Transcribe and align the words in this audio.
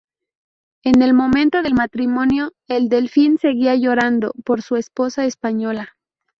En 0.83 1.03
el 1.03 1.13
momento 1.13 1.61
del 1.61 1.75
matrimonio, 1.75 2.53
el 2.67 2.89
Delfín 2.89 3.37
seguía 3.37 3.75
llorando 3.75 4.33
por 4.43 4.63
su 4.63 4.75
esposa 4.75 5.25
española. 5.25 5.95